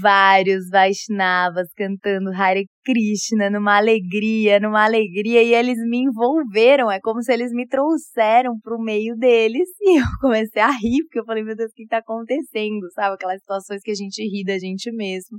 vários 0.00 0.68
Vaishnavas 0.70 1.68
cantando 1.76 2.30
Hare 2.30 2.66
Krishna 2.84 3.50
numa 3.50 3.76
alegria, 3.76 4.58
numa 4.58 4.84
alegria, 4.84 5.42
e 5.42 5.54
eles 5.54 5.78
me 5.88 6.04
envolveram, 6.04 6.90
é 6.90 6.98
como 7.00 7.22
se 7.22 7.32
eles 7.32 7.52
me 7.52 7.66
trouxeram 7.66 8.58
pro 8.62 8.78
meio 8.78 9.14
deles, 9.16 9.68
e 9.80 10.00
eu 10.00 10.04
comecei 10.20 10.62
a 10.62 10.70
rir, 10.70 11.02
porque 11.04 11.20
eu 11.20 11.24
falei, 11.24 11.42
meu 11.42 11.54
Deus, 11.54 11.70
o 11.70 11.74
que 11.74 11.86
tá 11.86 11.98
acontecendo, 11.98 12.90
sabe, 12.94 13.14
aquelas 13.14 13.40
situações 13.40 13.82
que 13.82 13.90
a 13.90 13.94
gente 13.94 14.22
ri 14.22 14.44
da 14.44 14.58
gente 14.58 14.90
mesmo, 14.90 15.38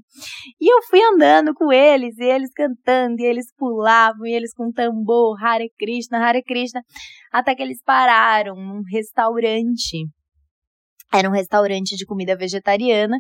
e 0.60 0.72
eu 0.72 0.82
fui 0.90 1.02
andando 1.02 1.54
com 1.54 1.72
eles, 1.72 2.18
e 2.18 2.24
eles 2.24 2.50
cantando, 2.56 3.22
e 3.22 3.25
eles 3.25 3.48
pulavam, 3.58 4.25
e 4.25 4.34
eles 4.34 4.54
com 4.54 4.72
tambor, 4.72 5.36
Hare 5.44 5.70
Krishna, 5.78 6.20
Hare 6.20 6.44
Krishna, 6.44 6.82
até 7.32 7.56
que 7.56 7.64
eles 7.64 7.82
pararam 7.84 8.56
num 8.56 8.82
restaurante, 8.92 10.08
era 11.14 11.30
um 11.30 11.32
restaurante 11.32 11.96
de 11.96 12.06
comida 12.06 12.36
vegetariana 12.36 13.18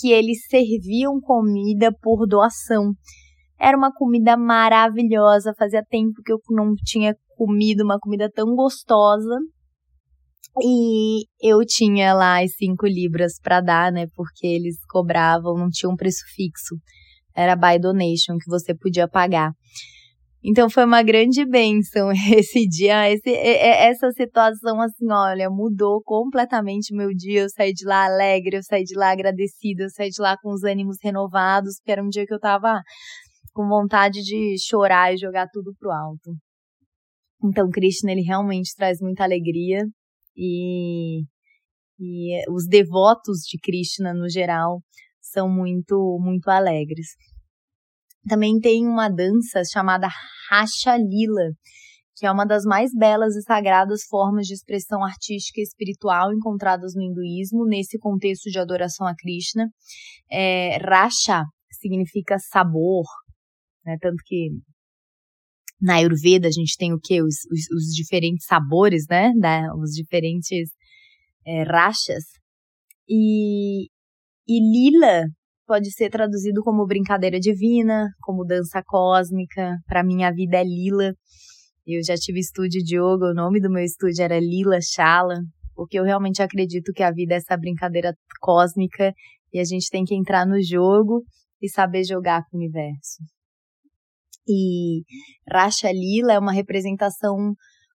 que 0.00 0.10
eles 0.12 0.46
serviam 0.48 1.20
comida 1.20 1.90
por 2.02 2.26
doação. 2.26 2.92
Era 3.60 3.76
uma 3.76 3.92
comida 3.92 4.36
maravilhosa, 4.36 5.54
fazia 5.58 5.82
tempo 5.88 6.22
que 6.24 6.32
eu 6.32 6.38
não 6.50 6.74
tinha 6.84 7.14
comido 7.36 7.82
uma 7.82 7.98
comida 7.98 8.30
tão 8.32 8.54
gostosa. 8.54 9.36
E 10.60 11.24
eu 11.40 11.58
tinha 11.64 12.14
lá 12.14 12.42
as 12.42 12.56
5 12.56 12.86
libras 12.86 13.38
para 13.40 13.60
dar, 13.60 13.92
né? 13.92 14.06
Porque 14.14 14.46
eles 14.46 14.76
cobravam, 14.88 15.56
não 15.56 15.68
tinha 15.68 15.90
um 15.90 15.96
preço 15.96 16.24
fixo. 16.34 16.76
Era 17.34 17.54
by 17.54 17.78
donation 17.80 18.36
que 18.38 18.50
você 18.50 18.74
podia 18.74 19.06
pagar. 19.06 19.52
Então 20.42 20.70
foi 20.70 20.84
uma 20.84 21.02
grande 21.02 21.44
bênção 21.44 22.10
esse 22.36 22.66
dia, 22.66 23.10
esse, 23.10 23.30
essa 23.30 24.10
situação 24.12 24.80
assim, 24.80 25.10
olha, 25.10 25.50
mudou 25.50 26.00
completamente 26.02 26.94
meu 26.94 27.12
dia. 27.12 27.42
Eu 27.42 27.50
saí 27.50 27.72
de 27.72 27.84
lá 27.84 28.04
alegre, 28.04 28.56
eu 28.56 28.62
saí 28.62 28.84
de 28.84 28.96
lá 28.96 29.10
agradecida, 29.10 29.84
eu 29.84 29.90
saí 29.90 30.10
de 30.10 30.20
lá 30.22 30.36
com 30.40 30.52
os 30.52 30.62
ânimos 30.62 30.96
renovados, 31.02 31.76
porque 31.78 31.92
era 31.92 32.02
um 32.02 32.08
dia 32.08 32.24
que 32.24 32.34
eu 32.34 32.40
tava 32.40 32.80
com 33.52 33.68
vontade 33.68 34.22
de 34.22 34.56
chorar 34.60 35.12
e 35.12 35.18
jogar 35.18 35.48
tudo 35.52 35.74
pro 35.78 35.90
alto. 35.90 36.36
Então, 37.44 37.68
Krishna, 37.70 38.12
ele 38.12 38.22
realmente 38.22 38.74
traz 38.76 39.00
muita 39.00 39.24
alegria 39.24 39.84
e, 40.36 41.22
e 41.98 42.50
os 42.52 42.66
devotos 42.66 43.38
de 43.40 43.58
Krishna, 43.58 44.12
no 44.14 44.28
geral, 44.28 44.80
são 45.20 45.48
muito, 45.48 46.18
muito 46.20 46.48
alegres. 46.48 47.08
Também 48.26 48.58
tem 48.58 48.86
uma 48.86 49.08
dança 49.08 49.62
chamada 49.70 50.08
Racha 50.50 50.96
Lila, 50.96 51.52
que 52.16 52.26
é 52.26 52.32
uma 52.32 52.44
das 52.44 52.64
mais 52.64 52.90
belas 52.92 53.36
e 53.36 53.42
sagradas 53.42 54.02
formas 54.08 54.46
de 54.46 54.54
expressão 54.54 55.04
artística 55.04 55.60
e 55.60 55.62
espiritual 55.62 56.32
encontradas 56.32 56.94
no 56.94 57.02
hinduísmo, 57.02 57.64
nesse 57.64 57.98
contexto 57.98 58.50
de 58.50 58.58
adoração 58.58 59.06
a 59.06 59.14
Krishna. 59.14 59.68
É, 60.30 60.78
Racha 60.78 61.44
significa 61.70 62.38
sabor, 62.38 63.04
né? 63.84 63.96
Tanto 64.00 64.16
que 64.24 64.50
na 65.80 65.96
Ayurveda 65.96 66.48
a 66.48 66.50
gente 66.50 66.76
tem 66.76 66.92
o 66.92 66.98
que? 67.00 67.22
Os, 67.22 67.36
os, 67.52 67.70
os, 67.70 67.94
diferentes 67.94 68.46
sabores, 68.46 69.04
né? 69.08 69.32
Da, 69.38 69.72
os 69.76 69.90
diferentes 69.90 70.70
é, 71.46 71.62
rachas. 71.62 72.24
E, 73.08 73.86
e 74.46 74.60
lila 74.60 75.24
pode 75.68 75.92
ser 75.92 76.08
traduzido 76.08 76.62
como 76.62 76.86
brincadeira 76.86 77.38
divina, 77.38 78.08
como 78.22 78.42
dança 78.42 78.82
cósmica. 78.82 79.76
Para 79.86 80.02
mim, 80.02 80.24
a 80.24 80.32
vida 80.32 80.56
é 80.56 80.64
lila. 80.64 81.12
Eu 81.86 82.02
já 82.02 82.14
tive 82.14 82.40
estúdio 82.40 82.82
de 82.82 82.96
yoga, 82.96 83.30
o 83.30 83.34
nome 83.34 83.60
do 83.60 83.70
meu 83.70 83.84
estúdio 83.84 84.22
era 84.22 84.40
Lila 84.40 84.78
Shala, 84.80 85.36
porque 85.74 85.98
eu 85.98 86.04
realmente 86.04 86.42
acredito 86.42 86.92
que 86.92 87.02
a 87.02 87.12
vida 87.12 87.34
é 87.34 87.36
essa 87.36 87.56
brincadeira 87.56 88.14
cósmica 88.40 89.12
e 89.52 89.58
a 89.60 89.64
gente 89.64 89.88
tem 89.90 90.04
que 90.04 90.14
entrar 90.14 90.46
no 90.46 90.60
jogo 90.62 91.22
e 91.62 91.68
saber 91.68 92.04
jogar 92.04 92.42
com 92.44 92.56
o 92.56 92.60
universo. 92.60 93.22
E 94.46 95.02
Rasha 95.50 95.92
Lila 95.92 96.32
é 96.32 96.38
uma 96.38 96.52
representação 96.52 97.54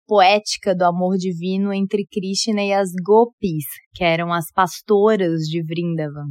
poética 0.07 0.75
do 0.75 0.85
amor 0.85 1.17
divino 1.17 1.73
entre 1.73 2.07
Krishna 2.11 2.63
e 2.63 2.73
as 2.73 2.91
gopis, 3.05 3.65
que 3.95 4.05
eram 4.05 4.33
as 4.33 4.51
pastoras 4.53 5.41
de 5.43 5.63
Vrindavan. 5.63 6.29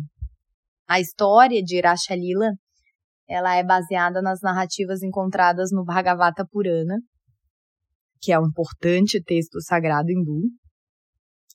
A 0.87 1.01
história 1.01 1.61
de 1.61 1.81
Rasha 1.81 2.15
Lila 2.15 2.51
ela 3.29 3.55
é 3.55 3.63
baseada 3.63 4.21
nas 4.21 4.39
narrativas 4.41 5.03
encontradas 5.03 5.69
no 5.71 5.83
Bhagavata 5.83 6.47
Purana, 6.49 6.95
que 8.21 8.31
é 8.31 8.39
um 8.39 8.47
importante 8.47 9.21
texto 9.21 9.61
sagrado 9.61 10.09
hindu. 10.09 10.49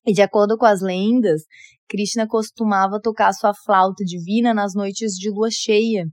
E 0.05 0.12
de 0.12 0.21
acordo 0.21 0.59
com 0.59 0.67
as 0.67 0.83
lendas, 0.83 1.43
Krishna 1.89 2.27
costumava 2.27 3.01
tocar 3.01 3.33
sua 3.33 3.55
flauta 3.55 4.05
divina 4.05 4.53
nas 4.53 4.75
noites 4.75 5.12
de 5.12 5.31
lua 5.31 5.49
cheia 5.51 6.05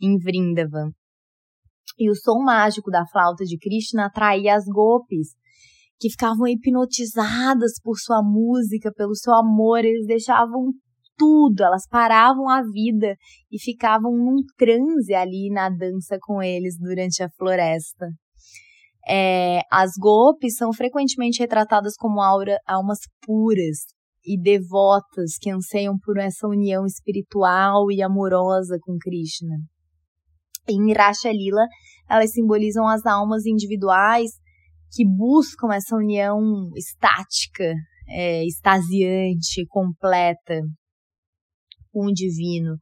em 0.00 0.16
Vrindavan, 0.18 0.92
e 1.98 2.08
o 2.08 2.14
som 2.14 2.44
mágico 2.44 2.90
da 2.90 3.04
flauta 3.06 3.44
de 3.44 3.58
Krishna 3.58 4.06
atraía 4.06 4.54
as 4.54 4.66
gopis, 4.66 5.30
que 5.98 6.10
ficavam 6.10 6.46
hipnotizadas 6.46 7.72
por 7.82 7.98
sua 7.98 8.22
música, 8.22 8.92
pelo 8.92 9.16
seu 9.16 9.34
amor, 9.34 9.84
eles 9.84 10.06
deixavam 10.06 10.72
tudo, 11.18 11.62
elas 11.62 11.86
paravam 11.88 12.48
a 12.48 12.62
vida 12.62 13.16
e 13.50 13.60
ficavam 13.60 14.12
num 14.12 14.42
transe 14.56 15.12
ali 15.12 15.50
na 15.50 15.68
dança 15.68 16.16
com 16.20 16.42
eles 16.42 16.78
durante 16.78 17.22
a 17.22 17.28
floresta. 17.28 18.06
É, 19.06 19.60
as 19.70 19.92
gopis 19.98 20.56
são 20.56 20.72
frequentemente 20.72 21.40
retratadas 21.40 21.94
como 21.96 22.20
aura, 22.20 22.58
almas 22.66 23.00
puras 23.26 23.78
e 24.24 24.40
devotas 24.40 25.36
que 25.40 25.50
anseiam 25.50 25.98
por 25.98 26.18
essa 26.18 26.46
união 26.46 26.84
espiritual 26.86 27.90
e 27.90 28.02
amorosa 28.02 28.78
com 28.80 28.96
Krishna. 28.98 29.56
Em 30.68 30.92
Rasha 30.92 31.32
Lila, 31.32 31.66
elas 32.08 32.32
simbolizam 32.32 32.86
as 32.86 33.06
almas 33.06 33.46
individuais 33.46 34.32
que 34.92 35.04
buscam 35.06 35.72
essa 35.72 35.96
união 35.96 36.70
estática, 36.76 37.72
é, 38.10 38.44
extasiante, 38.44 39.66
completa 39.68 40.60
com 41.92 42.06
o 42.06 42.12
divino. 42.12 42.76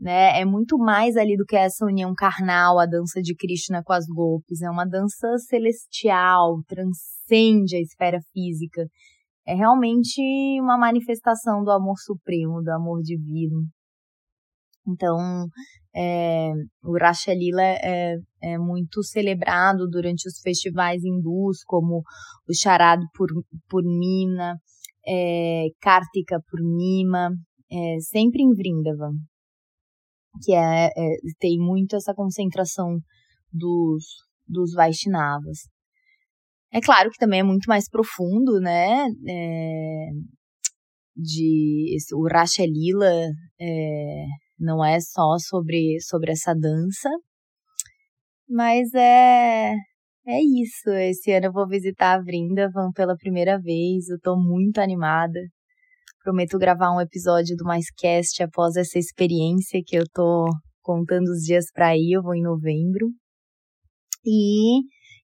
Né? 0.00 0.40
É 0.40 0.44
muito 0.44 0.76
mais 0.76 1.16
ali 1.16 1.36
do 1.36 1.44
que 1.44 1.56
essa 1.56 1.84
união 1.84 2.12
carnal, 2.14 2.78
a 2.78 2.86
dança 2.86 3.22
de 3.22 3.34
Krishna 3.34 3.82
com 3.84 3.92
as 3.92 4.06
golpes. 4.06 4.62
É 4.62 4.70
uma 4.70 4.84
dança 4.84 5.36
celestial, 5.38 6.62
transcende 6.66 7.76
a 7.76 7.80
esfera 7.80 8.18
física. 8.32 8.86
É 9.46 9.54
realmente 9.54 10.20
uma 10.60 10.78
manifestação 10.78 11.62
do 11.62 11.70
amor 11.70 11.96
supremo, 11.98 12.62
do 12.62 12.70
amor 12.70 13.02
divino. 13.02 13.66
Então, 14.86 15.46
é, 15.96 16.52
o 16.82 16.98
Rasha 16.98 17.32
Lila 17.32 17.62
é, 17.62 18.16
é, 18.42 18.58
muito 18.58 19.02
celebrado 19.02 19.88
durante 19.88 20.28
os 20.28 20.40
festivais 20.40 21.02
hindus, 21.02 21.62
como 21.64 22.02
o 22.48 22.54
Charad 22.54 23.00
Purnima, 23.68 24.58
é, 25.06 25.66
Kartika 25.80 26.38
Purnima, 26.50 27.30
é, 27.74 28.00
sempre 28.00 28.42
em 28.42 28.54
Vrindavan, 28.54 29.12
que 30.42 30.52
é, 30.54 30.86
é, 30.86 31.16
tem 31.38 31.58
muito 31.58 31.96
essa 31.96 32.14
concentração 32.14 32.98
dos, 33.52 34.04
dos 34.46 34.72
Vaishnavas. 34.72 35.68
É 36.72 36.80
claro 36.80 37.10
que 37.10 37.18
também 37.18 37.40
é 37.40 37.44
muito 37.44 37.66
mais 37.66 37.88
profundo, 37.88 38.60
né? 38.60 39.06
É, 39.28 40.08
de 41.16 41.96
o 42.14 42.28
Rasha 42.28 42.64
Lila 42.66 43.30
é, 43.60 44.24
não 44.58 44.84
é 44.84 44.98
só 45.00 45.38
sobre, 45.38 46.00
sobre 46.00 46.32
essa 46.32 46.52
dança, 46.54 47.08
mas 48.48 48.92
é 48.94 49.74
é 50.26 50.40
isso. 50.40 50.90
Esse 50.90 51.32
ano 51.32 51.46
eu 51.46 51.52
vou 51.52 51.68
visitar 51.68 52.14
a 52.14 52.22
Vrindavan 52.22 52.90
pela 52.92 53.16
primeira 53.16 53.58
vez. 53.60 54.08
Eu 54.08 54.18
tô 54.20 54.36
muito 54.36 54.78
animada. 54.78 55.38
Prometo 56.24 56.56
gravar 56.56 56.90
um 56.90 57.02
episódio 57.02 57.54
do 57.54 57.64
Mais 57.64 57.84
Cast 57.98 58.42
após 58.42 58.76
essa 58.76 58.98
experiência 58.98 59.82
que 59.84 59.94
eu 59.94 60.04
tô 60.10 60.46
contando 60.80 61.28
os 61.28 61.42
dias 61.42 61.66
para 61.70 61.94
ir. 61.94 62.12
Eu 62.14 62.22
vou 62.22 62.34
em 62.34 62.40
novembro. 62.40 63.08
E 64.24 64.80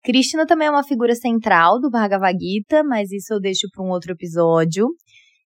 Krishna 0.03 0.47
também 0.47 0.69
é 0.69 0.71
uma 0.71 0.83
figura 0.83 1.15
central 1.15 1.79
do 1.83 1.91
Bhagavad 1.91 2.39
Gita, 2.43 2.83
mas 2.83 3.13
isso 3.13 3.35
eu 3.35 3.39
deixo 3.39 3.69
para 3.75 3.85
um 3.85 3.91
outro 3.91 4.13
episódio. 4.13 4.87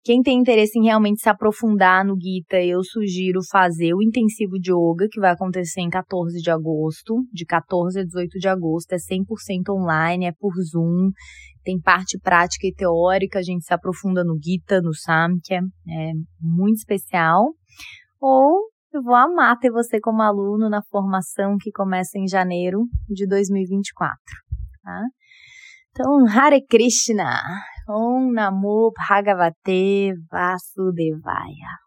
Quem 0.03 0.23
tem 0.23 0.39
interesse 0.39 0.79
em 0.79 0.86
realmente 0.86 1.21
se 1.21 1.29
aprofundar 1.29 2.03
no 2.03 2.15
Gita, 2.19 2.60
eu 2.63 2.84
sugiro 2.84 3.41
fazer 3.47 3.93
o 3.93 4.01
intensivo 4.01 4.60
de 4.60 4.71
yoga, 4.71 5.08
que 5.12 5.19
vai 5.19 5.31
acontecer 5.31 5.81
em 5.81 5.89
14 5.89 6.41
de 6.41 6.49
agosto, 6.49 7.23
de 7.31 7.45
14 7.45 7.99
a 7.99 8.03
18 8.03 8.39
de 8.39 8.47
agosto, 8.47 8.93
é 8.93 8.97
100% 8.97 9.69
online, 9.69 10.25
é 10.25 10.31
por 10.31 10.53
Zoom, 10.63 11.12
tem 11.65 11.80
parte 11.82 12.19
prática 12.19 12.67
e 12.67 12.73
teórica, 12.73 13.39
a 13.39 13.41
gente 13.41 13.65
se 13.65 13.73
aprofunda 13.73 14.23
no 14.23 14.38
Gita, 14.41 14.80
no 14.82 14.93
Samkhya, 14.93 15.60
é 15.89 16.12
muito 16.39 16.78
especial. 16.78 17.54
Ou 18.21 18.69
eu 18.93 19.01
vou 19.01 19.15
amar 19.15 19.58
ter 19.58 19.71
você 19.71 19.99
como 19.99 20.21
aluno 20.21 20.69
na 20.69 20.82
formação 20.84 21.58
que 21.60 21.71
começa 21.71 22.17
em 22.17 22.28
janeiro 22.28 22.86
de 23.10 23.28
2024, 23.28 24.17
tá? 24.84 25.01
Então, 25.89 26.25
Hare 26.28 26.63
Krishna! 26.65 27.41
Om 27.88 28.32
Namo 28.32 28.91
Bhagavate 28.97 30.13
Vasudevaya. 30.32 31.85